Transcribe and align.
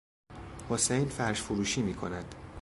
حسین 0.69 1.05
فرش 1.05 1.41
فروشی 1.41 1.81
میکند. 1.81 2.35